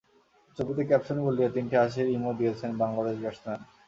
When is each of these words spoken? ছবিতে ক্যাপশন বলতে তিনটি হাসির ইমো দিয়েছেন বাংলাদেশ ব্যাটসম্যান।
ছবিতে 0.57 0.81
ক্যাপশন 0.89 1.17
বলতে 1.25 1.43
তিনটি 1.55 1.75
হাসির 1.77 2.07
ইমো 2.09 2.31
দিয়েছেন 2.39 2.71
বাংলাদেশ 2.81 3.15
ব্যাটসম্যান। 3.19 3.59